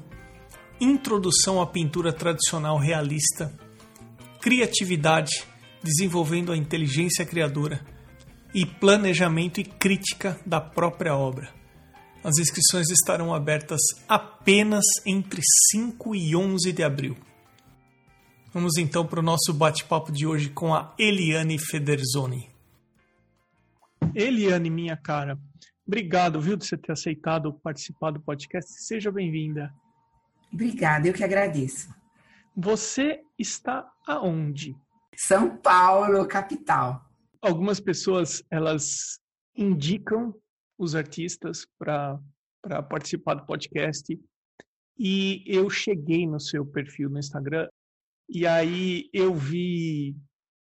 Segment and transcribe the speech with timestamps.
[0.78, 3.52] introdução à pintura tradicional realista,
[4.40, 5.42] criatividade,
[5.82, 7.84] desenvolvendo a inteligência criadora
[8.54, 11.52] e planejamento e crítica da própria obra.
[12.22, 17.16] As inscrições estarão abertas apenas entre 5 e 11 de abril.
[18.52, 22.50] Vamos então para o nosso bate-papo de hoje com a Eliane Federzoni.
[24.14, 25.38] Eliane, minha cara,
[25.88, 28.70] Obrigado, viu, de você ter aceitado participar do podcast.
[28.82, 29.74] Seja bem-vinda.
[30.52, 31.88] Obrigada, eu que agradeço.
[32.54, 34.76] Você está aonde?
[35.16, 37.02] São Paulo, capital.
[37.40, 39.18] Algumas pessoas, elas
[39.56, 40.34] indicam
[40.76, 42.20] os artistas para
[42.90, 44.20] participar do podcast
[44.98, 47.66] e eu cheguei no seu perfil no Instagram
[48.28, 50.14] e aí eu vi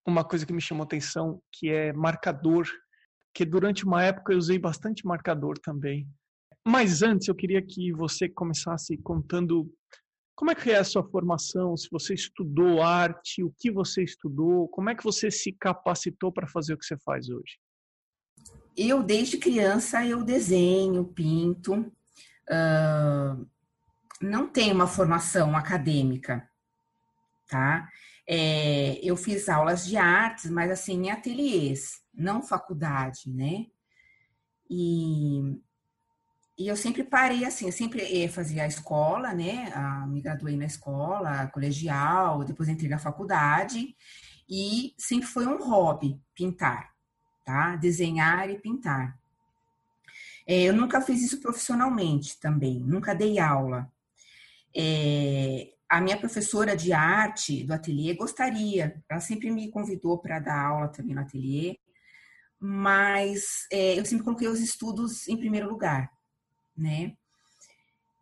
[0.06, 2.68] uma coisa que me chamou atenção, que é marcador
[3.36, 6.08] que durante uma época eu usei bastante marcador também.
[6.66, 9.70] Mas antes eu queria que você começasse contando
[10.34, 14.68] como é que é a sua formação, se você estudou arte, o que você estudou,
[14.70, 17.60] como é que você se capacitou para fazer o que você faz hoje?
[18.76, 21.74] Eu, desde criança, eu desenho, pinto.
[22.50, 23.48] Uh,
[24.22, 26.50] não tenho uma formação acadêmica,
[27.48, 27.88] tá?
[28.28, 33.68] É, eu fiz aulas de artes, mas assim, em ateliês não faculdade, né?
[34.70, 35.60] E,
[36.58, 39.72] e eu sempre parei assim, eu sempre eh, fazia a escola, né?
[40.08, 43.96] Me graduei na escola, colegial, depois entrei na faculdade,
[44.50, 46.94] e sempre foi um hobby pintar,
[47.44, 47.76] tá?
[47.76, 49.20] Desenhar e pintar.
[50.48, 53.92] É, eu nunca fiz isso profissionalmente também, nunca dei aula.
[54.76, 60.66] É, a minha professora de arte do ateliê gostaria, ela sempre me convidou para dar
[60.66, 61.80] aula também no ateliê,
[62.60, 66.12] mas é, eu sempre coloquei os estudos em primeiro lugar,
[66.76, 67.16] né?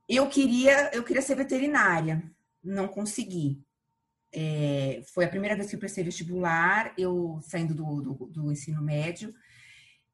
[0.07, 2.21] Eu queria, eu queria ser veterinária,
[2.63, 3.59] não consegui.
[4.31, 8.83] É, foi a primeira vez que eu prestei vestibular, eu saindo do, do, do ensino
[8.83, 9.33] médio,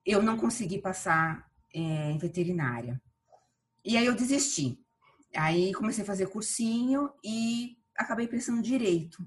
[0.06, 3.02] eu não consegui passar é, em veterinária.
[3.84, 4.80] E aí eu desisti.
[5.36, 9.26] Aí comecei a fazer cursinho e acabei prestando direito,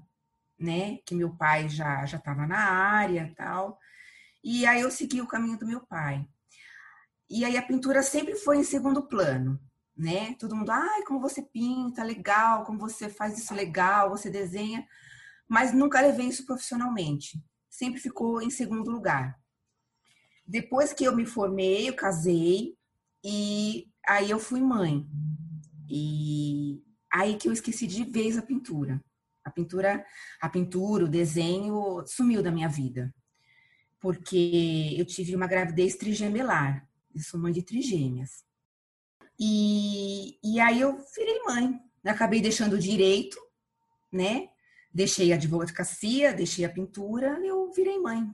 [0.59, 0.97] né?
[1.05, 3.79] Que meu pai já já estava na área, tal.
[4.43, 6.27] E aí eu segui o caminho do meu pai.
[7.29, 9.59] E aí a pintura sempre foi em segundo plano,
[9.95, 10.35] né?
[10.35, 14.85] Todo mundo, ai, como você pinta, legal, como você faz isso legal, você desenha,
[15.47, 17.43] mas nunca levei isso profissionalmente.
[17.69, 19.39] Sempre ficou em segundo lugar.
[20.45, 22.77] Depois que eu me formei, eu casei
[23.23, 25.07] e aí eu fui mãe.
[25.95, 28.99] E aí que eu esqueci de vez a pintura.
[29.43, 30.05] A pintura,
[30.41, 33.13] a pintura, o desenho sumiu da minha vida
[34.03, 36.85] porque eu tive uma gravidez trigemelar.
[37.15, 38.43] Eu sou mãe de trigêmeas.
[39.39, 41.79] E, e aí eu virei mãe.
[42.05, 43.37] Acabei deixando o direito,
[44.11, 44.49] né?
[44.93, 48.29] Deixei a advocacia, deixei a pintura, eu virei mãe.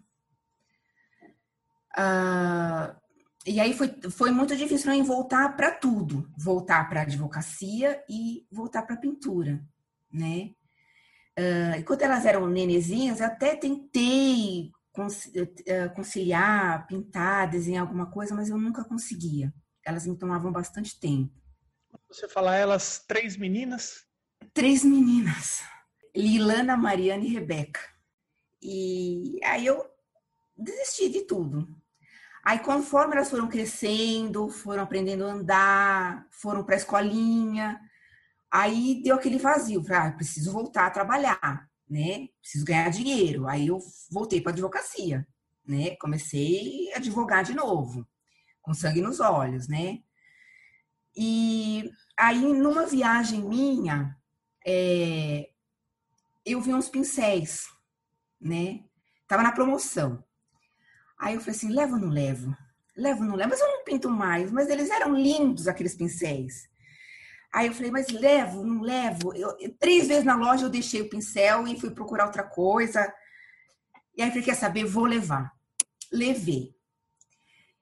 [1.95, 3.00] Ah,
[3.45, 8.03] e aí foi, foi muito difícil para mim voltar para tudo, voltar para a advocacia
[8.09, 9.63] e voltar para a pintura,
[10.12, 10.51] né?
[11.39, 14.71] Uh, enquanto elas eram nenezinhas, eu até tentei
[15.65, 19.53] eh, conciliar, pintar, desenhar alguma coisa, mas eu nunca conseguia.
[19.86, 21.33] Elas me tomavam bastante tempo.
[22.09, 24.06] Você fala elas três meninas?
[24.53, 25.62] Três meninas.
[26.13, 27.80] Lilana, Mariana e Rebeca.
[28.62, 29.86] E aí eu
[30.57, 31.78] desisti de tudo.
[32.44, 37.80] Aí, conforme elas foram crescendo, foram aprendendo a andar, foram para a escolinha,
[38.51, 39.83] aí deu aquele vazio.
[39.89, 42.30] Ah, preciso voltar a trabalhar, né?
[42.41, 43.47] Preciso ganhar dinheiro.
[43.47, 45.27] Aí eu voltei para a advocacia,
[45.65, 45.95] né?
[45.97, 48.07] Comecei a advogar de novo,
[48.62, 50.00] com sangue nos olhos, né?
[51.15, 54.15] E aí, numa viagem minha,
[54.65, 55.50] é,
[56.45, 57.68] eu vi uns pincéis,
[58.39, 58.83] né?
[59.27, 60.24] Tava na promoção.
[61.19, 62.57] Aí eu falei assim, levo ou não levo?
[62.95, 63.50] Levo ou não levo?
[63.50, 64.51] Mas eu não pinto mais.
[64.51, 66.69] Mas eles eram lindos, aqueles pincéis.
[67.51, 69.33] Aí eu falei, mas levo, não levo?
[69.33, 73.13] Eu, três vezes na loja eu deixei o pincel e fui procurar outra coisa.
[74.16, 74.86] E aí eu falei, quer saber?
[74.86, 75.51] Vou levar.
[76.12, 76.74] Levei.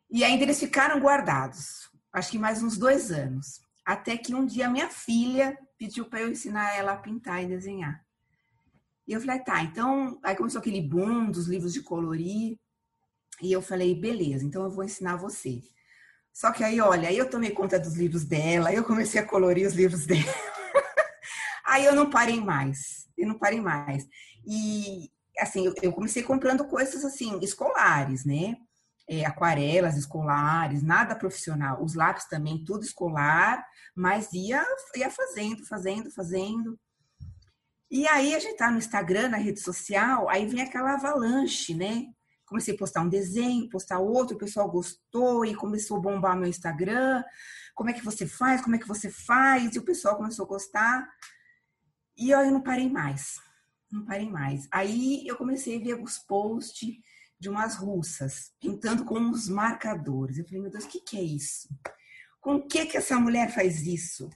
[0.09, 1.91] E ainda eles ficaram guardados.
[2.13, 3.61] Acho que mais uns dois anos.
[3.85, 8.03] Até que um dia minha filha pediu para eu ensinar ela a pintar e desenhar.
[9.07, 10.19] E eu falei, tá, então.
[10.23, 12.57] Aí começou aquele boom dos livros de colorir.
[13.41, 15.61] E eu falei, beleza, então eu vou ensinar você.
[16.33, 19.67] Só que aí, olha, aí eu tomei conta dos livros dela, eu comecei a colorir
[19.67, 20.33] os livros dela.
[21.65, 24.07] aí eu não parei mais, eu não parei mais.
[24.45, 28.55] E, assim, eu comecei comprando coisas, assim, escolares, né?
[29.09, 31.83] É, aquarelas escolares, nada profissional.
[31.83, 34.63] Os lápis também, tudo escolar, mas ia,
[34.95, 36.77] ia fazendo, fazendo, fazendo.
[37.89, 42.05] E aí a gente tá no Instagram, na rede social, aí vem aquela avalanche, né?
[42.47, 46.47] Comecei a postar um desenho, postar outro, o pessoal gostou e começou a bombar meu
[46.47, 47.23] Instagram.
[47.75, 48.61] Como é que você faz?
[48.61, 49.75] Como é que você faz?
[49.75, 51.07] E o pessoal começou a gostar.
[52.17, 53.39] E eu não parei mais.
[53.91, 54.67] Não parei mais.
[54.71, 56.95] Aí eu comecei a ver os posts
[57.39, 60.37] de umas russas pintando com os marcadores.
[60.37, 61.69] Eu falei, meu Deus, o que, que é isso?
[62.39, 64.29] Com que que essa mulher faz isso?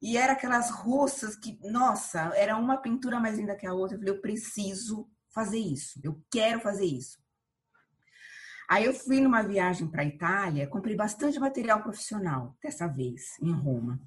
[0.00, 3.96] E era aquelas russas que, nossa, era uma pintura mais linda que a outra.
[3.96, 5.98] Eu falei, eu preciso fazer isso.
[6.04, 7.25] Eu quero fazer isso.
[8.68, 13.52] Aí eu fui numa viagem para a Itália, comprei bastante material profissional, dessa vez, em
[13.52, 14.00] Roma.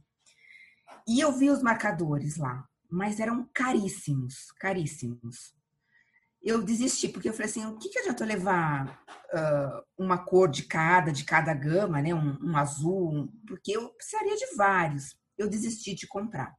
[1.07, 5.53] E eu vi os marcadores lá, mas eram caríssimos, caríssimos.
[6.41, 9.03] Eu desisti, porque eu falei assim, o que, que adianta levar
[9.33, 12.13] uh, uma cor de cada, de cada gama, né?
[12.13, 15.17] Um, um azul, um, porque eu precisaria de vários.
[15.37, 16.53] Eu desisti de comprar.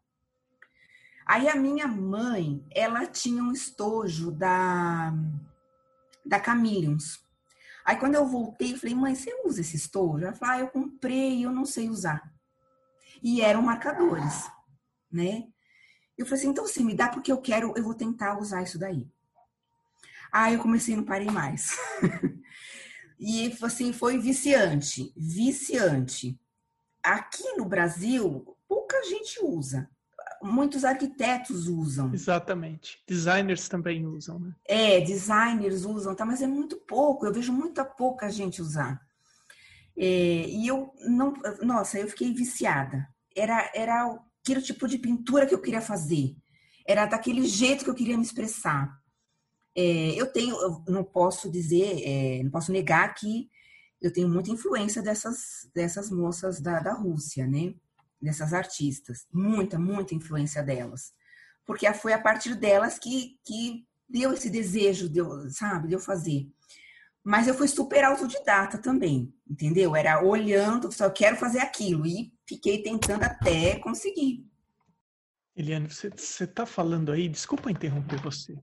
[1.26, 5.14] Aí a minha mãe, ela tinha um estojo da,
[6.26, 7.20] da Camillions.
[7.90, 10.24] Aí quando eu voltei, eu falei, mãe, você usa esse estojo?
[10.24, 12.32] Ela falou, ah, eu comprei eu não sei usar.
[13.20, 14.48] E eram marcadores,
[15.10, 15.48] né?
[16.16, 18.78] Eu falei assim, então você me dá porque eu quero, eu vou tentar usar isso
[18.78, 19.10] daí.
[20.30, 21.76] Aí eu comecei e não parei mais.
[23.18, 26.38] e assim, foi viciante, viciante.
[27.02, 29.90] Aqui no Brasil, pouca gente usa
[30.42, 32.12] muitos arquitetos usam.
[32.12, 33.02] Exatamente.
[33.06, 34.54] Designers também usam, né?
[34.66, 36.24] É, designers usam, tá?
[36.24, 37.26] Mas é muito pouco.
[37.26, 39.00] Eu vejo muita pouca gente usar.
[39.96, 43.06] É, e eu não, nossa, eu fiquei viciada.
[43.36, 46.34] Era, era aquele tipo de pintura que eu queria fazer.
[46.86, 48.98] Era daquele jeito que eu queria me expressar.
[49.76, 53.48] É, eu tenho, eu não posso dizer, é, não posso negar que
[54.00, 57.74] eu tenho muita influência dessas, dessas moças da, da Rússia, né?
[58.20, 61.12] Dessas artistas, muita, muita influência delas,
[61.64, 66.48] porque foi a partir delas que, que deu esse desejo, deu, sabe, de eu fazer.
[67.22, 69.94] Mas eu fui super autodidata também, entendeu?
[69.94, 74.46] Era olhando, só quero fazer aquilo e fiquei tentando até conseguir.
[75.54, 76.08] Eliane, você
[76.44, 78.56] está falando aí, desculpa interromper você.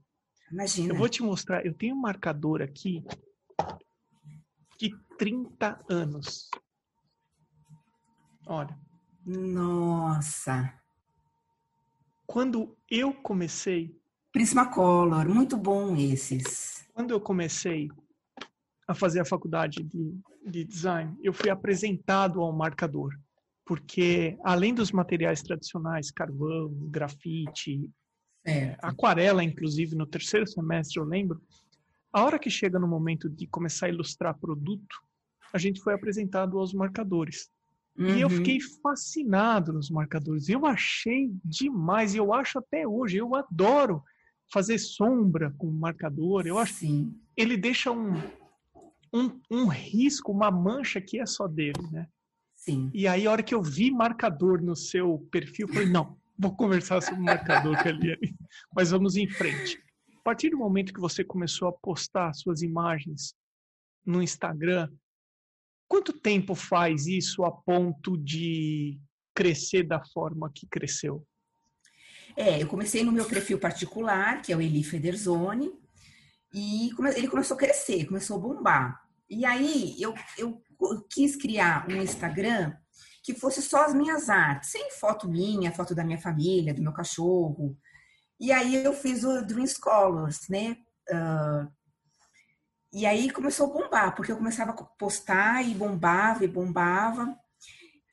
[0.51, 0.93] Imagina.
[0.93, 3.03] Eu vou te mostrar, eu tenho um marcador aqui
[4.79, 6.49] de 30 anos.
[8.45, 8.77] Olha,
[9.27, 10.73] nossa!
[12.25, 13.93] Quando eu comecei.
[14.31, 16.87] Prismacolor, muito bom esses.
[16.93, 17.89] Quando eu comecei
[18.87, 23.13] a fazer a faculdade de, de design, eu fui apresentado ao marcador.
[23.65, 27.89] Porque, além dos materiais tradicionais, carvão, grafite,
[28.45, 31.41] é, aquarela, inclusive, no terceiro semestre, eu lembro,
[32.13, 34.95] a hora que chega no momento de começar a ilustrar produto,
[35.51, 37.49] a gente foi apresentado aos marcadores.
[37.97, 38.15] Uhum.
[38.15, 38.81] E eu fiquei uhum.
[38.81, 40.47] fascinado nos marcadores.
[40.49, 44.03] Eu achei demais, e eu acho até hoje, eu adoro
[44.51, 46.45] fazer sombra com marcador.
[46.45, 48.21] Eu acho que ele deixa um,
[49.13, 52.07] um, um risco, uma mancha que é só dele, né?
[52.55, 52.89] Sim.
[52.93, 56.55] E aí, a hora que eu vi marcador no seu perfil, eu falei, não, vou
[56.55, 58.35] conversar sobre marcador com a Eliane.
[58.75, 59.81] Mas vamos em frente.
[60.23, 63.33] partir do momento que você começou a postar suas imagens
[64.05, 64.89] no Instagram,
[65.87, 68.99] quanto tempo faz isso a ponto de
[69.33, 71.25] crescer da forma que cresceu?
[72.35, 75.71] É, eu comecei no meu perfil particular, que é o Eli Federzoni,
[76.53, 79.01] e ele começou a crescer, começou a bombar.
[79.29, 80.61] E aí eu, eu
[81.09, 82.73] quis criar um Instagram
[83.23, 86.93] que fosse só as minhas artes, sem foto minha, foto da minha família, do meu
[86.93, 87.77] cachorro.
[88.39, 90.77] E aí eu fiz o Dream Scholars, né?
[91.09, 91.67] Uh,
[92.91, 97.37] e aí começou a bombar, porque eu começava a postar e bombava e bombava.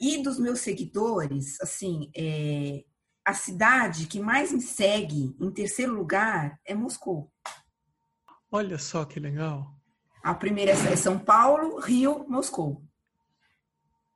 [0.00, 2.84] E dos meus seguidores, assim, é,
[3.24, 7.30] a cidade que mais me segue em terceiro lugar é Moscou.
[8.50, 9.74] Olha só que legal.
[10.22, 12.82] A primeira é São Paulo, Rio, Moscou.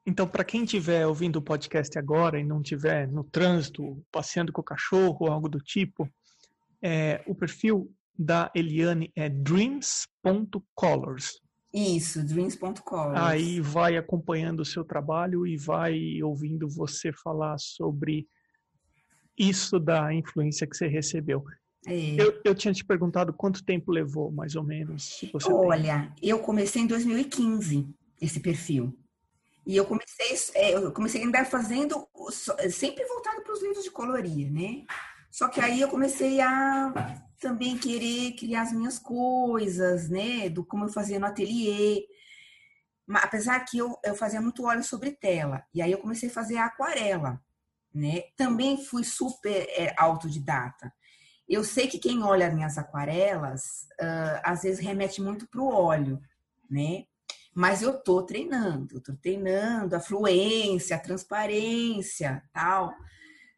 [0.07, 4.63] Então, para quem estiver ouvindo o podcast agora e não estiver no trânsito, passeando com
[4.63, 6.09] o cachorro ou algo do tipo,
[6.81, 11.41] é, o perfil da Eliane é dreams.colors.
[11.73, 13.21] Isso, dreams.colors.
[13.21, 18.27] Aí vai acompanhando o seu trabalho e vai ouvindo você falar sobre
[19.39, 21.45] isso da influência que você recebeu.
[21.87, 22.21] É.
[22.21, 25.21] Eu, eu tinha te perguntado quanto tempo levou, mais ou menos.
[25.49, 26.31] Olha, tem.
[26.31, 27.89] eu comecei em 2015
[28.21, 28.99] esse perfil.
[29.65, 32.09] E eu comecei, é, eu comecei a andar fazendo,
[32.71, 34.85] sempre voltado para os livros de colorir, né?
[35.31, 40.49] Só que aí eu comecei a também querer criar as minhas coisas, né?
[40.49, 42.07] Do como eu fazia no ateliê.
[43.07, 45.63] Mas, apesar que eu, eu fazia muito óleo sobre tela.
[45.73, 47.41] E aí eu comecei a fazer a aquarela,
[47.95, 48.23] né?
[48.37, 50.93] Também fui super é, autodidata.
[51.49, 56.21] Eu sei que quem olha minhas aquarelas, uh, às vezes remete muito para o óleo,
[56.71, 57.05] né?
[57.55, 62.93] Mas eu tô treinando, eu tô treinando a fluência, a transparência, tal.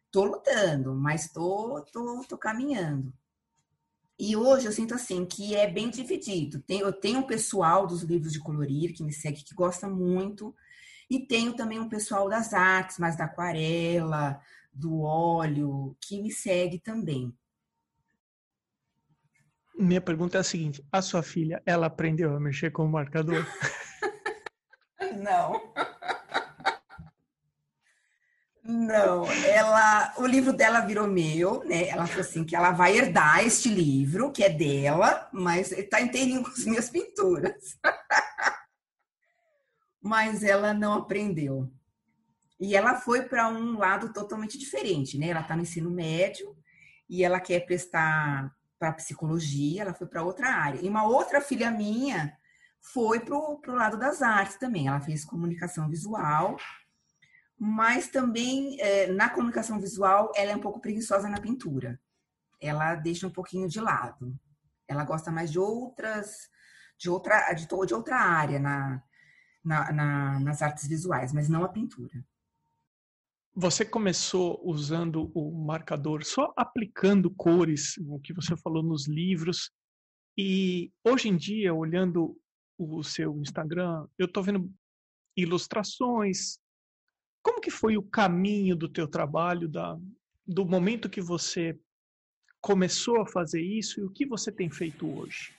[0.09, 3.13] Tô lutando, mas tô, tô, tô caminhando.
[4.23, 6.63] E hoje eu sinto assim que é bem dividido.
[6.69, 10.55] Eu tenho um pessoal dos livros de colorir que me segue, que gosta muito,
[11.09, 14.39] e tenho também um pessoal das artes, mais da aquarela,
[14.71, 17.35] do óleo, que me segue também.
[19.75, 23.43] Minha pergunta é a seguinte: a sua filha, ela aprendeu a mexer com o marcador?
[25.17, 25.73] Não.
[28.71, 31.89] Não, ela, o livro dela virou meu, né?
[31.89, 36.41] Ela falou assim que ela vai herdar este livro, que é dela, mas está inteirinho
[36.41, 37.77] com as minhas pinturas.
[40.01, 41.69] mas ela não aprendeu.
[42.57, 45.27] E ela foi para um lado totalmente diferente, né?
[45.27, 46.55] Ela está no ensino médio
[47.09, 50.79] e ela quer prestar para psicologia, ela foi para outra área.
[50.81, 52.37] E uma outra filha minha
[52.79, 54.87] foi para o lado das artes também.
[54.87, 56.55] Ela fez comunicação visual,
[57.63, 62.01] mas também é, na comunicação visual ela é um pouco preguiçosa na pintura.
[62.59, 64.35] Ela deixa um pouquinho de lado.
[64.87, 66.49] Ela gosta mais de outras,
[66.97, 69.03] de outra, de, de outra área na,
[69.63, 72.25] na, na, nas artes visuais, mas não a pintura.
[73.53, 79.69] Você começou usando o marcador, só aplicando cores, o que você falou nos livros.
[80.35, 82.35] E hoje em dia, olhando
[82.75, 84.73] o seu Instagram, eu estou vendo
[85.37, 86.59] ilustrações.
[87.41, 89.97] Como que foi o caminho do teu trabalho, da,
[90.47, 91.79] do momento que você
[92.59, 95.53] começou a fazer isso e o que você tem feito hoje?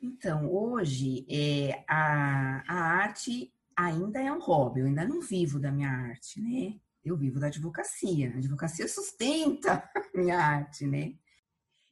[0.00, 5.70] Então, hoje é, a, a arte ainda é um hobby, eu ainda não vivo da
[5.70, 6.78] minha arte, né?
[7.04, 8.32] Eu vivo da advocacia.
[8.34, 11.14] A advocacia sustenta a minha arte, né?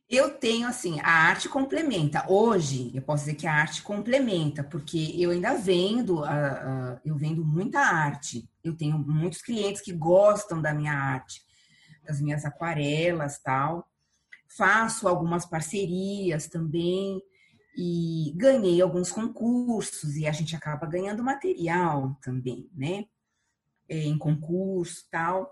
[0.08, 2.30] Eu tenho, assim, a arte complementa.
[2.30, 7.16] Hoje, eu posso dizer que a arte complementa, porque eu ainda vendo, uh, uh, eu
[7.16, 8.48] vendo muita arte.
[8.62, 11.40] Eu tenho muitos clientes que gostam da minha arte,
[12.06, 13.88] das minhas aquarelas tal.
[14.56, 17.20] Faço algumas parcerias também
[17.76, 23.06] e ganhei alguns concursos e a gente acaba ganhando material também, né?
[23.88, 25.50] É, em concurso tal.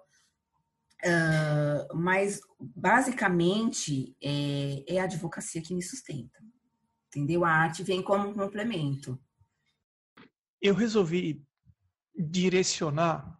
[1.04, 6.38] Uh, mas basicamente é, é a advocacia que me sustenta,
[7.08, 7.44] entendeu?
[7.44, 9.20] A arte vem como um complemento.
[10.60, 11.42] Eu resolvi
[12.14, 13.36] direcionar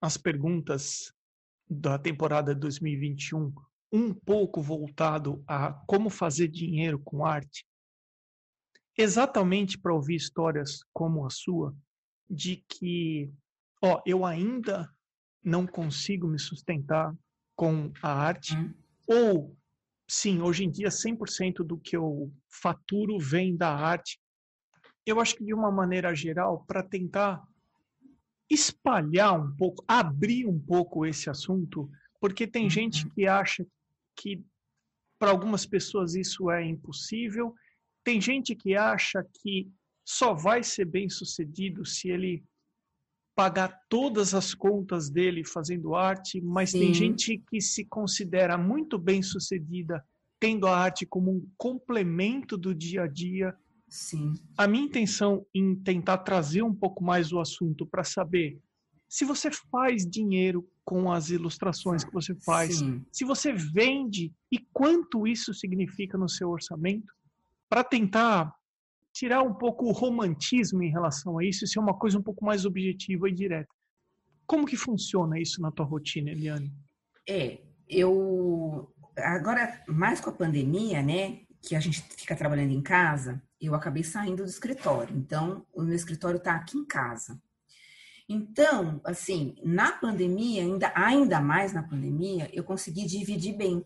[0.00, 1.12] as perguntas
[1.68, 3.52] da temporada 2021
[3.90, 7.66] um pouco voltado a como fazer dinheiro com arte
[8.96, 11.76] exatamente para ouvir histórias como a sua,
[12.28, 13.30] de que,
[13.82, 14.90] ó, eu ainda
[15.46, 17.14] não consigo me sustentar
[17.54, 18.74] com a arte, hum.
[19.06, 19.56] ou,
[20.10, 24.20] sim, hoje em dia 100% do que eu faturo vem da arte.
[25.06, 27.46] Eu acho que de uma maneira geral, para tentar
[28.50, 31.88] espalhar um pouco, abrir um pouco esse assunto,
[32.20, 32.70] porque tem uhum.
[32.70, 33.64] gente que acha
[34.16, 34.44] que
[35.18, 37.54] para algumas pessoas isso é impossível.
[38.04, 39.70] Tem gente que acha que
[40.04, 42.44] só vai ser bem sucedido se ele
[43.36, 46.78] pagar todas as contas dele fazendo arte, mas Sim.
[46.78, 50.02] tem gente que se considera muito bem sucedida
[50.40, 53.54] tendo a arte como um complemento do dia a dia.
[53.88, 54.32] Sim.
[54.56, 58.58] A minha intenção em tentar trazer um pouco mais o assunto para saber
[59.06, 63.04] se você faz dinheiro com as ilustrações que você faz, Sim.
[63.12, 67.12] se você vende e quanto isso significa no seu orçamento,
[67.68, 68.52] para tentar
[69.16, 72.44] tirar um pouco o romantismo em relação a isso e ser uma coisa um pouco
[72.44, 73.74] mais objetiva e direta.
[74.46, 76.70] Como que funciona isso na tua rotina, Eliane?
[77.26, 77.58] É,
[77.88, 83.74] eu agora mais com a pandemia, né, que a gente fica trabalhando em casa, eu
[83.74, 85.16] acabei saindo do escritório.
[85.16, 87.40] Então, o meu escritório está aqui em casa.
[88.28, 93.82] Então, assim, na pandemia, ainda, ainda mais na pandemia, eu consegui dividir bem.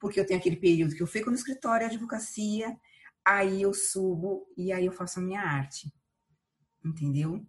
[0.00, 2.76] Porque eu tenho aquele período que eu fico no escritório, advocacia,
[3.24, 5.92] aí eu subo e aí eu faço a minha arte.
[6.84, 7.44] Entendeu?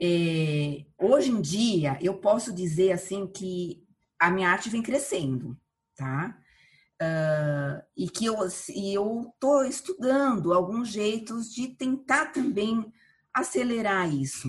[0.00, 3.84] É, hoje em dia, eu posso dizer assim que
[4.18, 5.58] a minha arte vem crescendo,
[5.94, 6.38] tá?
[7.02, 8.36] Uh, e que eu,
[8.74, 8.94] e
[9.38, 12.90] tô estudando alguns jeitos de tentar também
[13.34, 14.48] acelerar isso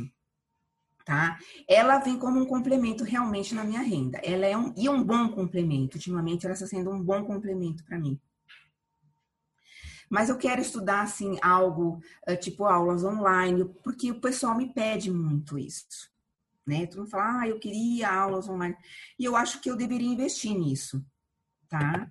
[1.07, 1.39] tá?
[1.69, 4.19] Ela vem como um complemento realmente na minha renda.
[4.21, 5.95] Ela é um e um bom complemento.
[5.95, 8.19] Ultimamente ela está sendo um bom complemento para mim.
[10.09, 15.11] Mas eu quero estudar assim algo eh, tipo aulas online, porque o pessoal me pede
[15.11, 16.09] muito isso,
[16.65, 16.85] né?
[16.85, 18.75] Tu não fala, ah, eu queria aulas online.
[19.19, 21.05] E eu acho que eu deveria investir nisso,
[21.67, 22.09] tá?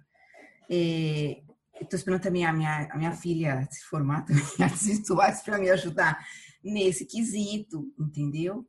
[0.69, 1.43] É,
[1.81, 5.71] Estou esperando também a minha, a minha filha se formar também artes visuais para me
[5.71, 6.27] ajudar
[6.63, 8.67] nesse quesito, entendeu?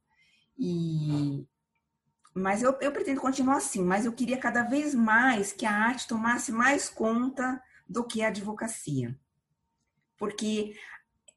[0.58, 1.46] E
[2.34, 6.08] mas eu, eu pretendo continuar assim, mas eu queria cada vez mais que a arte
[6.08, 9.18] tomasse mais conta do que a advocacia.
[10.18, 10.76] Porque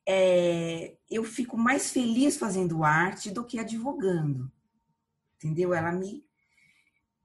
[0.06, 4.50] é, eu fico mais feliz fazendo arte do que advogando.
[5.36, 5.72] Entendeu?
[5.72, 6.24] Ela me.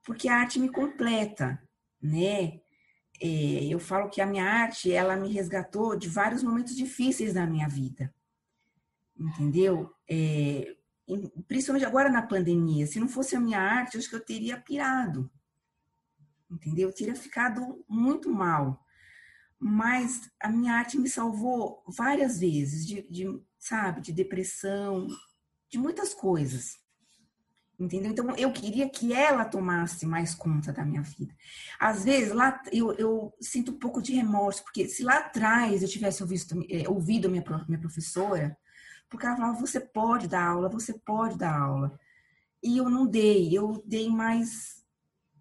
[0.03, 1.61] Porque a arte me completa,
[2.01, 2.61] né?
[3.21, 7.47] É, eu falo que a minha arte, ela me resgatou de vários momentos difíceis na
[7.47, 8.13] minha vida.
[9.17, 9.93] Entendeu?
[10.09, 10.75] É,
[11.47, 15.31] principalmente agora na pandemia, se não fosse a minha arte, acho que eu teria pirado.
[16.51, 16.89] Entendeu?
[16.89, 18.84] Eu teria ficado muito mal.
[19.67, 25.07] Mas a minha arte me salvou várias vezes de, de sabe, de depressão,
[25.67, 26.77] de muitas coisas.
[27.79, 28.11] Entendeu?
[28.11, 31.35] Então eu queria que ela tomasse mais conta da minha vida.
[31.79, 35.89] Às vezes lá eu, eu sinto um pouco de remorso, porque se lá atrás eu
[35.89, 38.55] tivesse ouvido, é, ouvido minha, minha professora,
[39.09, 41.99] porque ela falava, você pode dar aula, você pode dar aula.
[42.63, 44.84] E eu não dei, eu dei mais,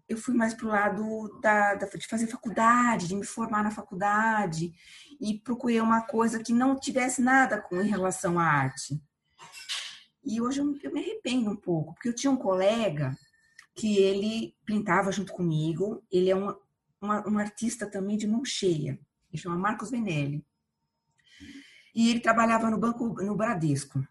[0.07, 4.73] eu fui mais pro lado da, da, de fazer faculdade, de me formar na faculdade,
[5.19, 9.01] e procurei uma coisa que não tivesse nada com em relação à arte.
[10.23, 13.15] E hoje eu, eu me arrependo um pouco, porque eu tinha um colega
[13.75, 16.55] que ele pintava junto comigo, ele é um,
[17.01, 18.99] uma, um artista também de mão cheia,
[19.31, 20.45] ele chama Marcos Benelli.
[21.93, 24.05] E ele trabalhava no banco, no Bradesco.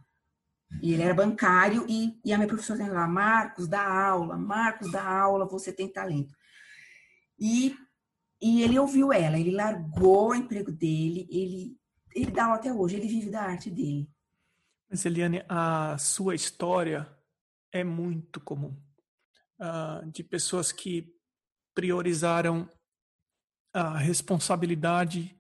[0.83, 4.91] E ele era bancário e, e a minha professora tem lá, Marcos, dá aula, Marcos,
[4.91, 6.35] dá aula, você tem talento.
[7.39, 7.77] E,
[8.41, 11.77] e ele ouviu ela, ele largou o emprego dele, ele,
[12.15, 14.09] ele dá aula até hoje, ele vive da arte dele.
[14.91, 17.09] Mas, Eliane, a sua história
[17.73, 18.77] é muito comum.
[19.59, 21.15] Uh, de pessoas que
[21.75, 22.69] priorizaram
[23.73, 25.37] a responsabilidade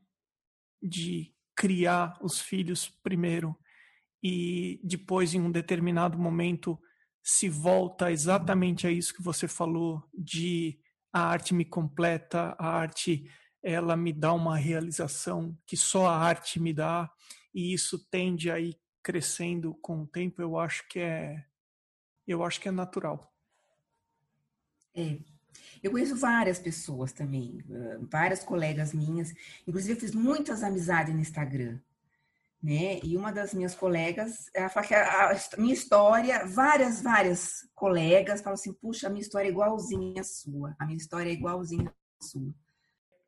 [0.83, 3.57] de criar os filhos primeiro
[4.27, 6.81] e depois, em um determinado momento,
[7.23, 10.81] se volta exatamente a isso que você falou de
[11.13, 13.31] a arte me completa, a arte
[13.63, 17.11] ela me dá uma realização que só a arte me dá
[17.55, 20.41] e isso tende a ir crescendo com o tempo.
[20.41, 21.45] Eu acho que é
[22.27, 23.31] eu acho que é natural.
[24.95, 25.19] É,
[25.83, 27.63] eu conheço várias pessoas também,
[28.11, 29.35] várias colegas minhas,
[29.67, 31.79] inclusive eu fiz muitas amizades no Instagram,
[32.64, 32.98] né?
[33.05, 38.40] E uma das minhas colegas, ela fala que a, a minha história, várias, várias colegas
[38.40, 41.90] falam assim, puxa, a minha história é igualzinha à sua, a minha história é igualzinha
[41.90, 42.55] à sua.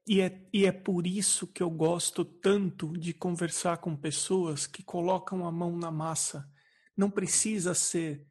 [0.08, 4.82] E é, e é por isso que eu gosto tanto de conversar com pessoas que
[4.82, 6.48] colocam a mão na massa.
[6.96, 8.26] Não precisa ser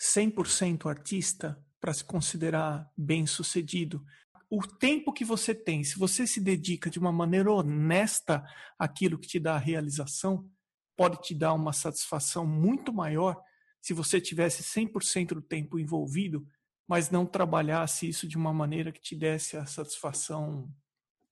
[0.00, 4.02] 100% artista para se considerar bem-sucedido.
[4.48, 8.44] O tempo que você tem, se você se dedica de uma maneira honesta
[8.78, 10.48] àquilo que te dá a realização,
[10.96, 13.40] pode te dar uma satisfação muito maior
[13.82, 16.46] se você tivesse 100% do tempo envolvido
[16.86, 20.72] mas não trabalhasse isso de uma maneira que te desse a satisfação,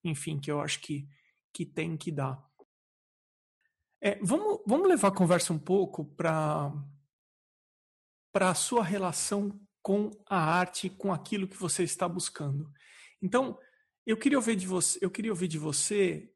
[0.02, 1.08] enfim, que eu acho que,
[1.52, 2.42] que tem que dar.
[4.00, 6.72] É, vamos, vamos levar a conversa um pouco para
[8.32, 12.68] para a sua relação com a arte, com aquilo que você está buscando.
[13.24, 13.58] Então,
[14.04, 16.30] eu queria ouvir de você, eu queria ouvir de você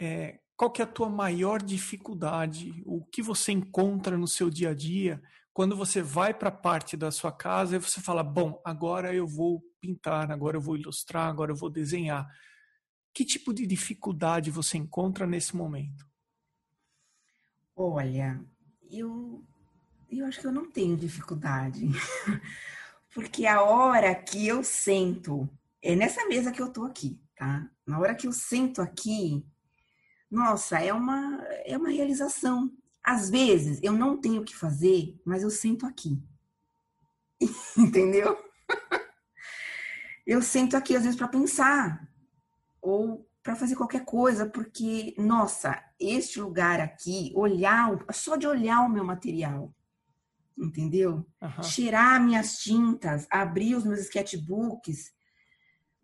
[0.00, 4.70] é, qual que é a tua maior dificuldade, o que você encontra no seu dia
[4.70, 8.60] a dia quando você vai para a parte da sua casa e você fala, bom,
[8.64, 12.26] agora eu vou pintar, agora eu vou ilustrar, agora eu vou desenhar.
[13.12, 16.06] Que tipo de dificuldade você encontra nesse momento?
[17.74, 18.42] Olha,
[18.90, 19.44] eu,
[20.10, 21.86] eu acho que eu não tenho dificuldade.
[23.14, 25.48] Porque a hora que eu sento,
[25.92, 27.68] é nessa mesa que eu tô aqui, tá?
[27.86, 29.46] Na hora que eu sento aqui,
[30.30, 32.70] nossa, é uma, é uma realização.
[33.02, 36.20] Às vezes eu não tenho o que fazer, mas eu sento aqui.
[37.76, 38.36] Entendeu?
[40.26, 42.08] eu sento aqui às vezes para pensar
[42.82, 48.88] ou para fazer qualquer coisa, porque nossa, este lugar aqui, olhar, só de olhar o
[48.88, 49.72] meu material,
[50.58, 51.24] entendeu?
[51.40, 51.62] Uhum.
[51.62, 55.15] Cheirar minhas tintas, abrir os meus sketchbooks.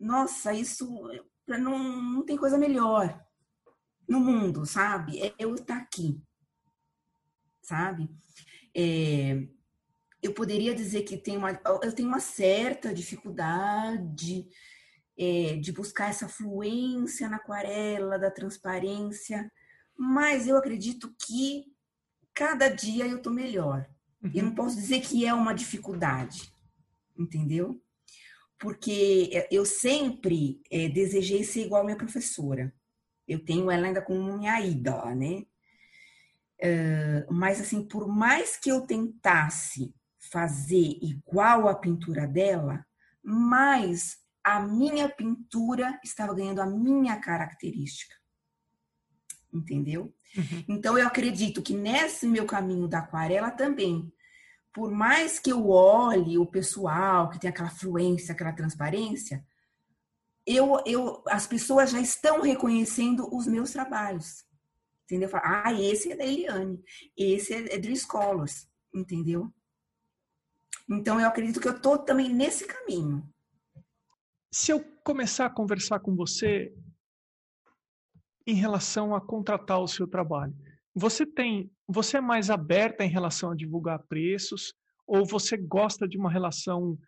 [0.02, 1.08] Nossa, isso
[1.46, 3.24] não, não tem coisa melhor
[4.08, 5.22] no mundo, sabe?
[5.22, 6.20] É eu estar aqui,
[7.62, 8.10] sabe?
[8.74, 9.46] É,
[10.20, 14.48] eu poderia dizer que tem uma, eu tenho uma certa dificuldade
[15.16, 19.52] é, de buscar essa fluência na aquarela, da transparência,
[19.96, 21.72] mas eu acredito que
[22.34, 23.88] cada dia eu estou melhor.
[24.20, 24.32] Uhum.
[24.34, 26.52] Eu não posso dizer que é uma dificuldade,
[27.16, 27.80] entendeu?
[28.62, 32.72] Porque eu sempre é, desejei ser igual a minha professora.
[33.26, 35.44] Eu tenho ela ainda como minha ídola, né?
[36.62, 39.92] Uh, mas, assim, por mais que eu tentasse
[40.30, 42.86] fazer igual a pintura dela,
[43.20, 48.14] mais a minha pintura estava ganhando a minha característica.
[49.52, 50.14] Entendeu?
[50.36, 50.64] Uhum.
[50.68, 54.12] Então, eu acredito que nesse meu caminho da aquarela também,
[54.72, 59.44] por mais que eu olhe o pessoal que tem aquela fluência, aquela transparência,
[60.46, 64.44] eu, eu, as pessoas já estão reconhecendo os meus trabalhos.
[65.04, 65.28] Entendeu?
[65.34, 66.82] Ah, esse é da Eliane,
[67.16, 69.52] esse é do Scholars, entendeu?
[70.88, 73.28] Então eu acredito que eu estou também nesse caminho.
[74.50, 76.74] Se eu começar a conversar com você
[78.46, 80.54] em relação a contratar o seu trabalho,
[80.94, 84.74] você tem, você é mais aberta em relação a divulgar preços
[85.06, 86.98] ou você gosta de uma relação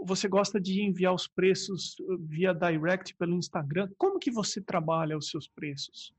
[0.00, 3.90] você gosta de enviar os preços uh, via direct pelo Instagram?
[3.98, 6.14] Como que você trabalha os seus preços?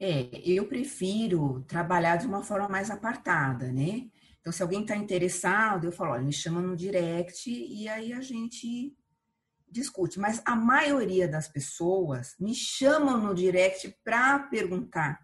[0.00, 4.08] É, eu prefiro trabalhar de uma forma mais apartada, né?
[4.40, 8.20] Então, se alguém está interessado, eu falo, olha, me chama no direct e aí a
[8.20, 8.92] gente
[9.70, 10.18] discute.
[10.18, 15.20] Mas a maioria das pessoas me chamam no direct para perguntar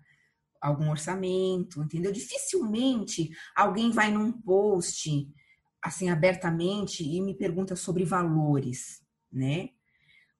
[0.61, 2.12] algum orçamento, entendeu?
[2.12, 5.29] Dificilmente alguém vai num post
[5.83, 9.71] assim abertamente e me pergunta sobre valores, né?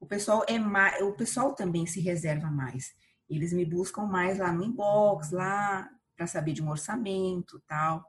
[0.01, 2.95] O pessoal é mais, o pessoal também se reserva mais.
[3.29, 8.05] Eles me buscam mais lá no inbox, lá para saber de um orçamento, tal.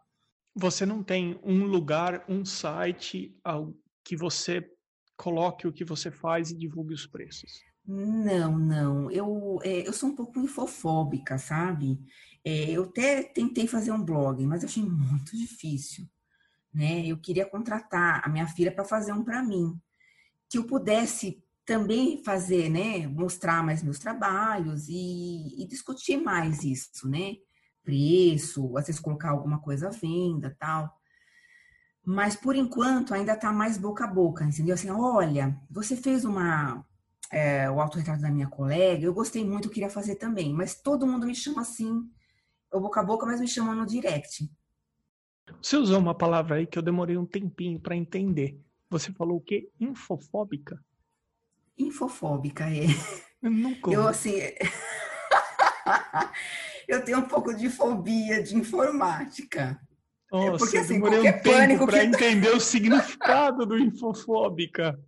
[0.56, 3.36] Você não tem um lugar, um site
[4.04, 4.68] que você
[5.16, 7.69] coloque o que você faz e divulgue os preços?
[7.90, 9.12] Não, não.
[9.12, 12.00] Eu, é, eu sou um pouco infofóbica, sabe?
[12.46, 16.08] É, eu até tentei fazer um blog, mas achei muito difícil
[16.74, 17.06] né?
[17.06, 19.80] Eu queria contratar a minha filha para fazer um para mim,
[20.50, 23.08] que eu pudesse também fazer, né?
[23.08, 27.36] Mostrar mais meus trabalhos e, e, discutir mais isso, né?
[27.84, 30.92] Preço, às vezes colocar alguma coisa à venda, tal.
[32.04, 34.74] Mas por enquanto ainda está mais boca a boca, entendeu?
[34.74, 36.84] Assim, olha, você fez uma
[37.32, 41.06] é, o autorretrato da minha colega, eu gostei muito, eu queria fazer também, mas todo
[41.06, 42.10] mundo me chama assim,
[42.72, 44.50] o boca a boca, mas me chamam no direct.
[45.62, 48.60] Você usou uma palavra aí que eu demorei um tempinho para entender.
[48.90, 49.70] Você falou o quê?
[49.80, 50.84] Infofóbica?
[51.78, 52.86] Infofóbica, é.
[53.42, 53.92] Eu nunca.
[53.92, 54.36] Eu, assim.
[56.88, 59.80] eu tenho um pouco de fobia de informática.
[60.32, 62.06] Nossa, Porque, assim, eu demorei um tempo para que...
[62.06, 65.00] entender o significado do infofóbica.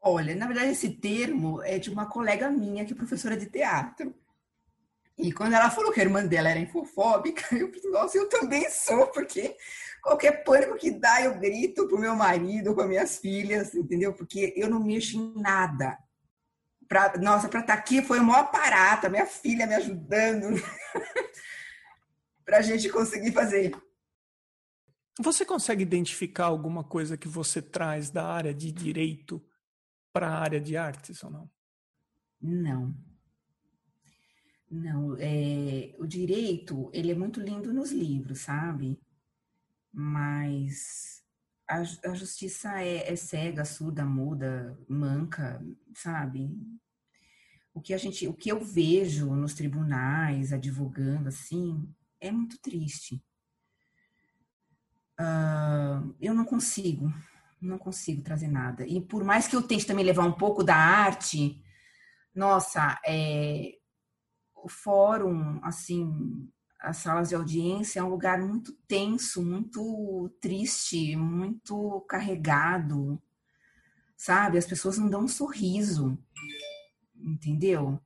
[0.00, 4.14] Olha, na verdade, esse termo é de uma colega minha que é professora de teatro.
[5.18, 8.70] E quando ela falou que a irmã dela era infofóbica, eu pensei, nossa, eu também
[8.70, 9.56] sou, porque
[10.00, 14.14] qualquer pânico que dá, eu grito pro meu marido, para minhas filhas, entendeu?
[14.14, 15.98] Porque eu não mexo em nada.
[16.86, 20.46] Pra, nossa, para estar tá aqui foi o maior aparato, minha filha me ajudando
[22.46, 23.76] para a gente conseguir fazer.
[25.20, 29.42] Você consegue identificar alguma coisa que você traz da área de direito
[30.18, 31.50] para a área de artes ou não?
[32.40, 32.92] Não.
[34.68, 39.00] Não, é, o direito, ele é muito lindo nos livros, sabe?
[39.92, 41.22] Mas
[41.68, 46.50] a, a justiça é, é cega, surda, muda, manca, sabe?
[47.72, 51.88] O que a gente, o que eu vejo nos tribunais, advogando assim,
[52.20, 53.22] é muito triste.
[55.20, 57.08] Uh, eu não consigo,
[57.60, 58.86] não consigo trazer nada.
[58.86, 61.62] E por mais que eu tente também levar um pouco da arte,
[62.34, 63.78] nossa, é,
[64.54, 66.48] o fórum, assim,
[66.80, 73.20] as salas de audiência é um lugar muito tenso, muito triste, muito carregado,
[74.16, 74.58] sabe?
[74.58, 76.16] As pessoas não dão um sorriso,
[77.16, 78.00] entendeu?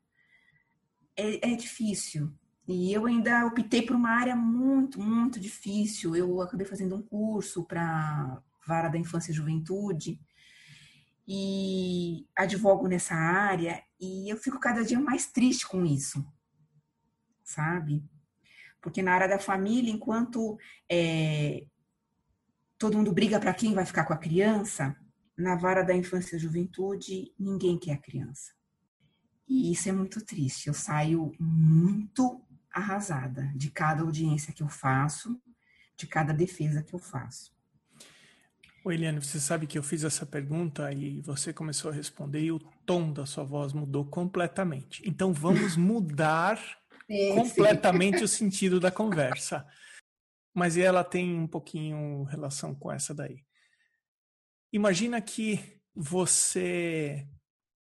[1.17, 2.33] É, é difícil.
[2.67, 6.17] E eu ainda optei por uma área muito, muito difícil.
[6.17, 10.21] Eu acabei fazendo um curso para vara da infância e juventude
[11.27, 16.25] e advogo nessa área e eu fico cada dia mais triste com isso
[17.53, 18.05] sabe?
[18.81, 20.59] Porque na área da família, enquanto
[20.91, 21.65] é,
[22.79, 24.97] todo mundo briga para quem vai ficar com a criança,
[25.37, 28.53] na vara da infância e juventude, ninguém quer a criança.
[29.49, 30.69] E isso é muito triste.
[30.69, 35.41] Eu saio muito arrasada de cada audiência que eu faço,
[35.97, 37.53] de cada defesa que eu faço.
[38.85, 42.51] Oi, Eliane, você sabe que eu fiz essa pergunta e você começou a responder e
[42.51, 45.09] o tom da sua voz mudou completamente.
[45.09, 46.59] Então vamos mudar
[47.07, 48.25] sim, completamente sim.
[48.25, 49.65] o sentido da conversa.
[50.53, 53.45] Mas ela tem um pouquinho relação com essa daí.
[54.73, 57.25] Imagina que você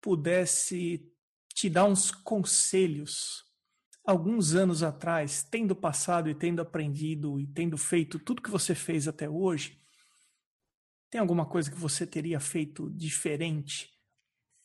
[0.02, 1.10] pudesse
[1.54, 3.46] te dar uns conselhos
[4.04, 9.08] alguns anos atrás, tendo passado e tendo aprendido e tendo feito tudo que você fez
[9.08, 9.79] até hoje,
[11.10, 13.92] tem alguma coisa que você teria feito diferente?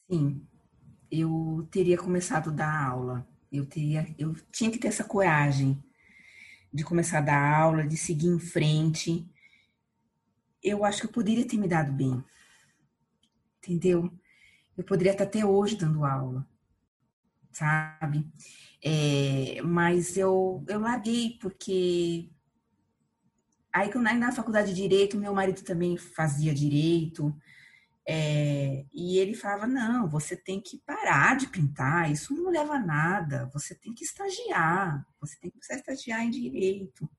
[0.09, 0.45] Sim,
[1.11, 3.27] eu teria começado a dar aula.
[3.51, 5.81] Eu teria, eu tinha que ter essa coragem
[6.71, 9.27] de começar a dar aula, de seguir em frente.
[10.61, 12.23] Eu acho que eu poderia ter me dado bem.
[13.57, 14.11] Entendeu?
[14.77, 16.45] Eu poderia estar até hoje dando aula,
[17.51, 18.27] sabe?
[18.83, 22.29] É, mas eu, eu larguei porque
[23.75, 27.35] aí que na faculdade de direito meu marido também fazia direito
[28.07, 32.79] é, e ele falava: não, você tem que parar de pintar, isso não leva a
[32.79, 37.09] nada, você tem que estagiar, você tem que a estagiar em direito.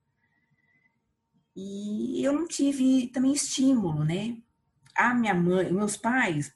[1.54, 4.38] E eu não tive também estímulo, né?
[4.94, 6.54] A minha mãe, meus pais,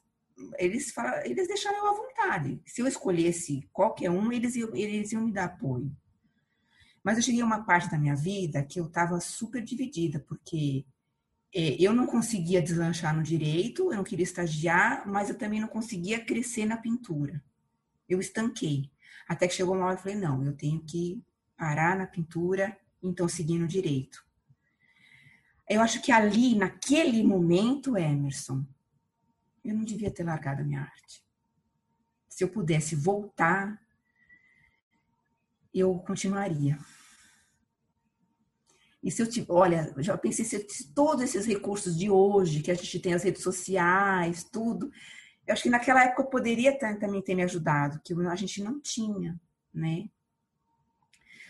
[0.57, 0.93] eles,
[1.25, 2.61] eles deixaram eu à vontade.
[2.65, 5.91] Se eu escolhesse qualquer um, eles iam, eles iam me dar apoio.
[7.03, 10.85] Mas eu cheguei a uma parte da minha vida que eu estava super dividida, porque
[11.53, 15.67] é, eu não conseguia deslanchar no direito, eu não queria estagiar, mas eu também não
[15.67, 17.43] conseguia crescer na pintura.
[18.07, 18.91] Eu estanquei.
[19.27, 21.23] Até que chegou uma hora e falei, não, eu tenho que
[21.57, 24.23] parar na pintura, então seguir no direito.
[25.67, 28.65] Eu acho que ali, naquele momento, Emerson,
[29.63, 31.23] eu não devia ter largado a minha arte.
[32.27, 33.80] Se eu pudesse voltar,
[35.73, 36.77] eu continuaria.
[39.03, 42.75] E se eu tiver, olha, já pensei se todos esses recursos de hoje, que a
[42.75, 44.91] gente tem as redes sociais, tudo,
[45.47, 48.79] eu acho que naquela época eu poderia também ter me ajudado, que a gente não
[48.79, 49.39] tinha,
[49.73, 50.07] né?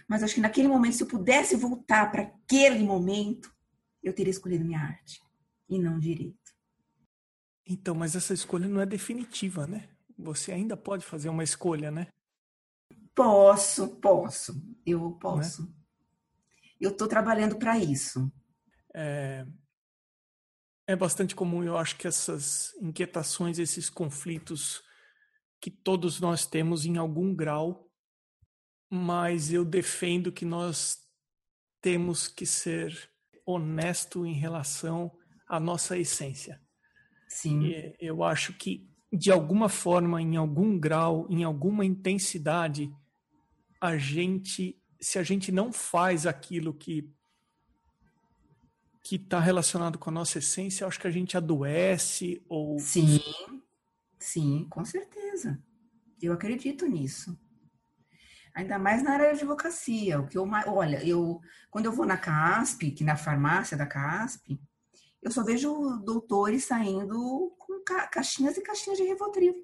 [0.08, 3.54] Mas acho que naquele momento, se eu pudesse voltar para aquele momento,
[4.02, 5.22] eu teria escolhido minha arte
[5.70, 6.38] e não direito.
[7.66, 9.88] Então, mas essa escolha não é definitiva, né?
[10.18, 12.08] Você ainda pode fazer uma escolha, né?
[13.16, 14.62] Posso, posso.
[14.86, 15.64] Eu posso.
[15.64, 15.82] Né?
[16.82, 18.32] eu estou trabalhando para isso.
[18.94, 19.46] É,
[20.88, 24.82] é bastante comum, eu acho que essas inquietações, esses conflitos
[25.62, 27.88] que todos nós temos em algum grau,
[28.90, 30.98] mas eu defendo que nós
[31.80, 33.12] temos que ser
[33.46, 35.12] honesto em relação
[35.48, 36.60] à nossa essência.
[37.28, 37.64] Sim.
[37.64, 42.92] E eu acho que de alguma forma, em algum grau, em alguma intensidade,
[43.82, 47.12] a gente se a gente não faz aquilo que
[49.04, 53.20] que está relacionado com a nossa essência, acho que a gente adoece ou sim,
[54.20, 55.60] sim, com certeza.
[56.22, 57.36] Eu acredito nisso.
[58.54, 60.20] Ainda mais na área de advocacia.
[60.20, 61.42] O que eu olha, eu
[61.72, 64.62] quando eu vou na CASP, que na farmácia da CASP,
[65.20, 69.56] eu só vejo doutores saindo com ca caixinhas e caixinhas de Rivotril.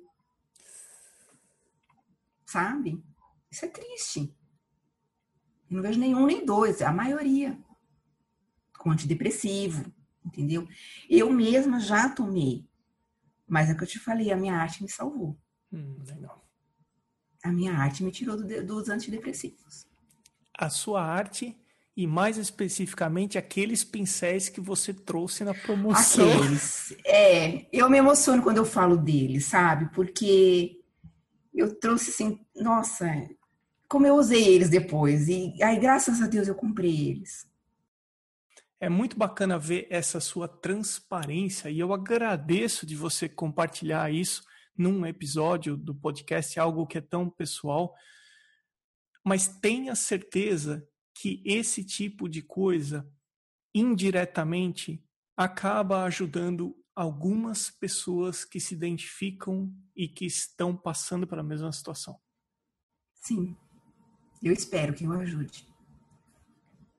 [2.44, 3.04] Sabe?
[3.52, 4.36] Isso é triste.
[5.70, 7.58] Eu não vejo nenhum nem dois, a maioria.
[8.78, 9.92] com antidepressivo,
[10.26, 10.68] entendeu?
[11.10, 12.68] Eu mesma já tomei,
[13.48, 15.38] mas é o que eu te falei, a minha arte me salvou.
[15.72, 16.48] Hum, legal.
[17.44, 19.88] A minha arte me tirou do, dos antidepressivos.
[20.54, 21.56] A sua arte
[21.96, 26.32] e mais especificamente aqueles pincéis que você trouxe na promoção.
[26.32, 26.96] Aqueles.
[27.04, 29.90] É, eu me emociono quando eu falo deles, sabe?
[29.94, 30.80] Porque
[31.54, 33.08] eu trouxe assim, nossa,
[33.88, 35.28] como eu usei eles depois.
[35.28, 37.48] E aí, graças a Deus, eu comprei eles.
[38.80, 44.44] É muito bacana ver essa sua transparência e eu agradeço de você compartilhar isso
[44.78, 47.96] num episódio do podcast, algo que é tão pessoal.
[49.26, 53.10] Mas tenha certeza que esse tipo de coisa,
[53.74, 55.04] indiretamente,
[55.36, 62.20] acaba ajudando algumas pessoas que se identificam e que estão passando pela mesma situação.
[63.16, 63.58] Sim,
[64.44, 65.66] eu espero que eu ajude.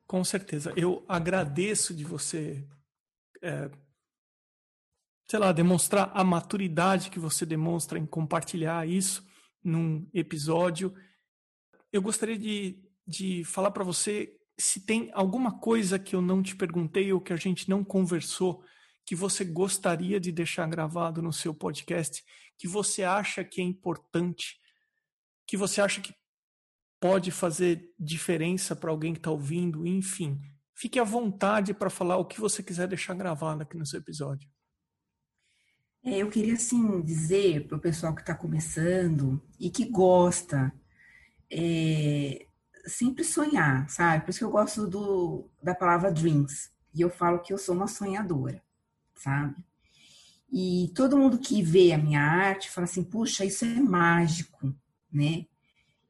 [0.07, 0.73] Com certeza.
[0.77, 2.67] Eu agradeço de você,
[3.43, 3.71] é,
[5.29, 9.27] sei lá, demonstrar a maturidade que você demonstra em compartilhar isso
[9.63, 10.95] num episódio.
[11.93, 16.57] Eu gostaria de, de falar para você se tem alguma coisa que eu não te
[16.57, 18.65] perguntei ou que a gente não conversou
[19.05, 22.23] que você gostaria de deixar gravado no seu podcast,
[22.59, 24.59] que você acha que é importante,
[25.47, 26.13] que você acha que
[27.01, 30.41] pode fazer diferença para alguém que está ouvindo, enfim.
[30.75, 34.49] Fique à vontade para falar o que você quiser deixar gravado aqui no seu episódio.
[36.05, 40.73] É, eu queria, assim, dizer para o pessoal que está começando e que gosta,
[41.51, 42.47] é,
[42.87, 44.25] sempre sonhar, sabe?
[44.25, 46.71] Por isso que eu gosto do, da palavra dreams.
[46.95, 48.63] E eu falo que eu sou uma sonhadora,
[49.15, 49.57] sabe?
[50.51, 54.75] E todo mundo que vê a minha arte fala assim, puxa, isso é mágico,
[55.13, 55.47] né?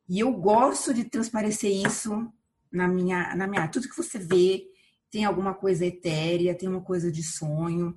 [0.09, 2.33] E eu gosto de transparecer isso
[2.73, 3.69] na minha, na minha.
[3.69, 4.67] Tudo que você vê
[5.11, 7.95] tem alguma coisa etérea, tem uma coisa de sonho,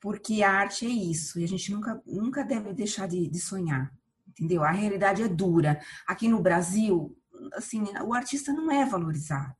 [0.00, 3.92] porque a arte é isso, e a gente nunca, nunca deve deixar de, de sonhar,
[4.28, 4.62] entendeu?
[4.62, 5.80] A realidade é dura.
[6.06, 7.16] Aqui no Brasil,
[7.54, 9.56] assim, o artista não é valorizado,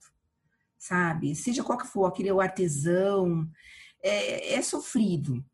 [0.79, 1.35] sabe?
[1.35, 3.49] Seja qual que for, aquele é o artesão,
[4.03, 5.45] é, é sofrido,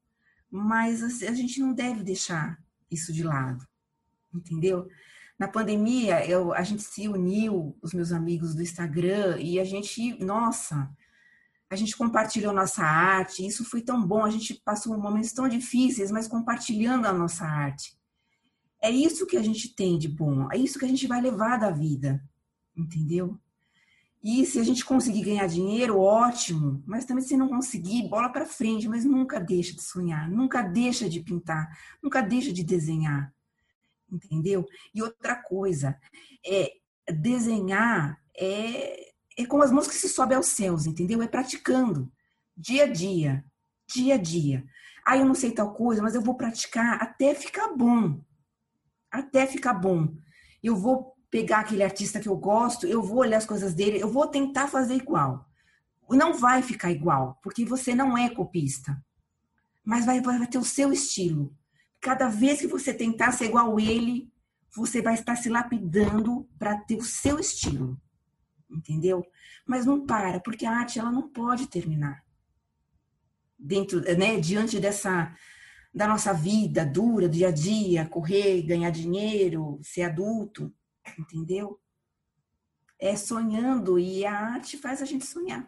[0.51, 3.67] mas a gente não deve deixar isso de lado,
[4.33, 4.89] entendeu?
[5.39, 10.17] Na pandemia, eu, a gente se uniu, os meus amigos do Instagram, e a gente,
[10.25, 10.89] nossa,
[11.69, 16.13] a gente compartilhou nossa arte, isso foi tão bom, a gente passou momentos tão difíceis,
[16.13, 17.99] mas compartilhando a nossa arte.
[18.81, 21.59] É isso que a gente tem de bom, é isso que a gente vai levar
[21.59, 22.23] da vida,
[22.77, 23.37] entendeu?
[24.23, 28.47] E se a gente conseguir ganhar dinheiro, ótimo, mas também se não conseguir, bola para
[28.47, 31.69] frente, mas nunca deixa de sonhar, nunca deixa de pintar,
[32.01, 33.34] nunca deixa de desenhar
[34.15, 34.67] entendeu?
[34.95, 35.99] E outra coisa,
[36.47, 36.73] é
[37.13, 41.23] desenhar é, é como as mãos que se sobe aos céus, entendeu?
[41.23, 42.11] É praticando,
[42.57, 43.45] dia a dia,
[43.87, 44.65] dia a dia.
[45.07, 48.21] Ah, eu não sei tal coisa, mas eu vou praticar até ficar bom.
[49.11, 50.15] Até ficar bom.
[50.63, 54.11] Eu vou pegar aquele artista que eu gosto, eu vou olhar as coisas dele, eu
[54.11, 55.47] vou tentar fazer igual.
[56.09, 58.97] Não vai ficar igual, porque você não é copista.
[59.85, 61.55] Mas vai, vai ter o seu estilo.
[62.05, 64.31] Cada vez que você tentar ser igual ele,
[64.77, 67.99] você vai estar se lapidando para ter o seu estilo.
[68.71, 69.25] Entendeu?
[69.67, 72.23] Mas não para, porque a arte ela não pode terminar.
[73.59, 75.35] Dentro, né, diante dessa
[75.95, 80.71] da nossa vida dura, dia a dia, correr, ganhar dinheiro, ser adulto,
[81.19, 81.81] entendeu?
[82.99, 85.67] É sonhando e a arte faz a gente sonhar.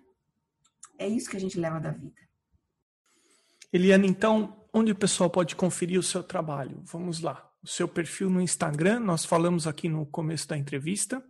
[0.99, 2.21] É isso que a gente leva da vida.
[3.73, 6.83] Eliana, então, onde o pessoal pode conferir o seu trabalho?
[6.85, 7.51] Vamos lá.
[7.63, 11.25] O seu perfil no Instagram, nós falamos aqui no começo da entrevista.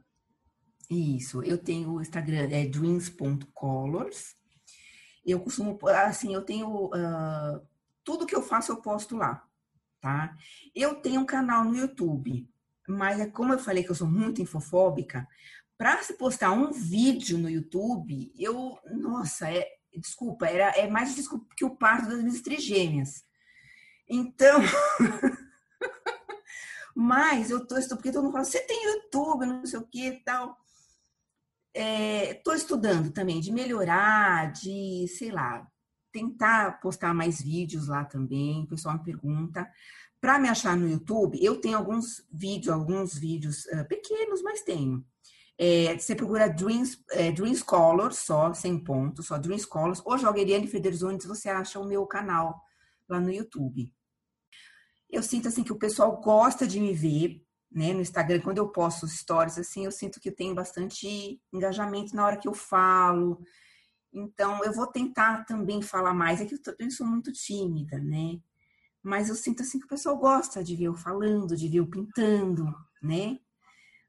[0.90, 4.34] Isso, eu tenho o Instagram, é dreams.colors.
[5.24, 7.64] Eu costumo, assim, eu tenho uh,
[8.02, 9.44] tudo que eu faço eu posto lá,
[10.00, 10.36] tá?
[10.74, 12.48] Eu tenho um canal no YouTube,
[12.88, 15.26] mas é como eu falei que eu sou muito infofóbica,
[15.78, 21.46] para se postar um vídeo no YouTube, eu, nossa, é, desculpa, era, é mais desculpa
[21.56, 23.24] que o parto das minhas trigêmeas.
[24.08, 24.60] Então,
[26.94, 30.08] mas eu tô estudando, porque todo mundo fala, você tem YouTube, não sei o que
[30.08, 30.56] e tal.
[31.74, 35.66] Estou é, estudando também de melhorar, de, sei lá,
[36.10, 38.62] tentar postar mais vídeos lá também.
[38.62, 39.70] O pessoal me pergunta.
[40.18, 45.04] Para me achar no YouTube, eu tenho alguns vídeos, alguns vídeos uh, pequenos, mas tenho.
[45.58, 47.32] É, você procura Dreams, é,
[47.64, 52.06] Colors, só, sem ponto, só Dreams Colors, ou joga Eliane Federzones, você acha o meu
[52.06, 52.62] canal
[53.08, 53.92] lá no YouTube.
[55.10, 58.68] Eu sinto assim que o pessoal gosta de me ver, né, no Instagram, quando eu
[58.68, 63.40] posto stories assim, eu sinto que eu tenho bastante engajamento na hora que eu falo.
[64.12, 66.40] Então, eu vou tentar também falar mais.
[66.40, 68.40] É que eu, sou muito tímida, né?
[69.02, 71.86] Mas eu sinto assim que o pessoal gosta de ver eu falando, de ver eu
[71.86, 73.38] pintando, né?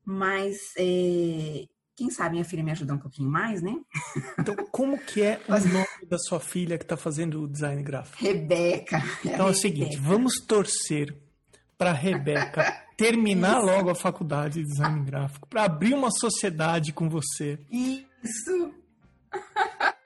[0.05, 1.67] Mas é,
[1.97, 3.73] quem sabe minha filha me ajudar um pouquinho mais, né?
[4.39, 8.23] Então, como que é o nome da sua filha que está fazendo o design gráfico?
[8.23, 9.01] Rebeca.
[9.25, 11.17] Então é, é o seguinte, vamos torcer
[11.75, 17.59] para Rebeca terminar logo a faculdade de design gráfico, para abrir uma sociedade com você.
[17.71, 18.73] Isso.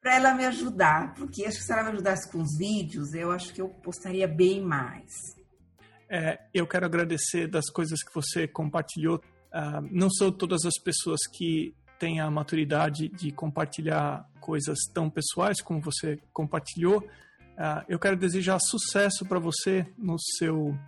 [0.00, 3.30] para ela me ajudar, porque acho que se ela me ajudasse com os vídeos, eu
[3.30, 5.10] acho que eu postaria bem mais.
[6.08, 9.20] É, eu quero agradecer das coisas que você compartilhou.
[9.56, 15.62] Uh, não são todas as pessoas que têm a maturidade de compartilhar coisas tão pessoais
[15.62, 16.98] como você compartilhou.
[16.98, 20.78] Uh, eu quero desejar sucesso para você no seu,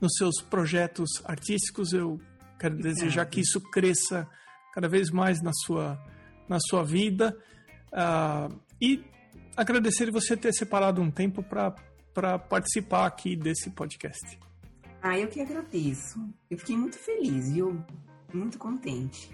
[0.00, 1.92] nos seus projetos artísticos.
[1.92, 2.20] Eu
[2.56, 4.28] quero desejar que isso cresça
[4.72, 6.00] cada vez mais na sua,
[6.48, 7.36] na sua vida.
[7.88, 9.04] Uh, e
[9.56, 14.38] agradecer você ter separado um tempo para participar aqui desse podcast.
[15.02, 16.20] Ah, eu que agradeço.
[16.48, 17.84] Eu fiquei muito feliz, viu?
[18.32, 19.28] Muito contente.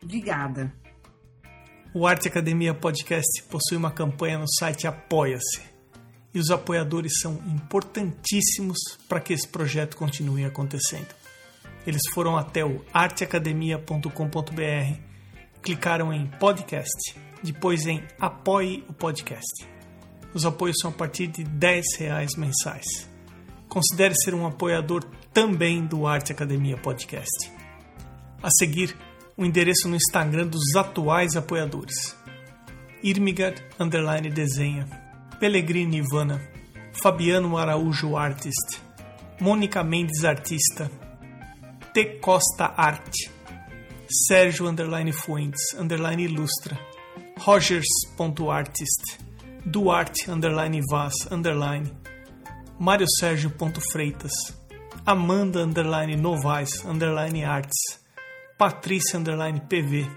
[0.00, 0.72] Obrigada.
[1.92, 5.60] O Arte Academia Podcast possui uma campanha no site Apoia-se.
[6.32, 11.12] E os apoiadores são importantíssimos para que esse projeto continue acontecendo.
[11.84, 15.00] Eles foram até o arteacademia.com.br,
[15.60, 19.66] clicaram em podcast, depois em apoie o podcast.
[20.32, 23.09] Os apoios são a partir de 10 reais mensais.
[23.70, 27.50] Considere ser um apoiador também do Arte Academia Podcast.
[28.42, 28.96] A seguir,
[29.36, 32.16] o endereço no Instagram dos atuais apoiadores.
[33.00, 34.86] Irmigard Underline Desenha,
[35.38, 36.42] Pellegrini Ivana,
[37.00, 38.82] Fabiano Araújo Artist,
[39.40, 40.90] Mônica Mendes Artista,
[41.94, 42.18] T.
[42.20, 43.30] Costa Arte,
[44.26, 46.76] Sérgio Underline Fuentes Underline Ilustra,
[47.38, 49.20] Rogers.artist,
[49.64, 51.99] Duarte Underline Vaz Underline,
[52.80, 53.52] Mário Sérgio
[53.92, 54.32] Freitas,
[55.04, 58.00] Amanda Underline Novaes Underline Arts,
[58.56, 60.08] Patrícia Underline PV,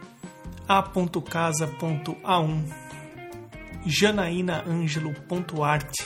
[0.65, 2.63] A.casa.a1,
[3.85, 6.05] Janaína Ângelo.arte,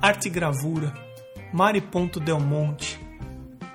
[0.00, 0.94] Arte Gravura,
[1.52, 2.96] Mari.delmonte,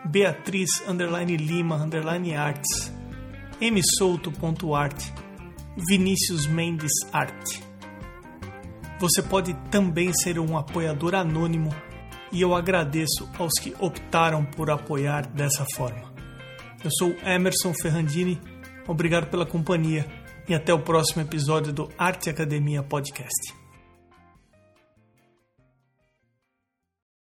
[0.05, 2.93] Beatriz Underline Lima Underline Arts,
[3.59, 5.13] msouto.arte,
[5.75, 7.72] Vinícius Mendes Arte.
[9.03, 11.75] Você pode também ser um apoiador anônimo
[12.31, 16.13] e eu agradeço aos que optaram por apoiar dessa forma.
[16.81, 18.39] Eu sou Emerson Ferrandini,
[18.87, 20.05] obrigado pela companhia
[20.47, 23.62] e até o próximo episódio do Arte Academia Podcast.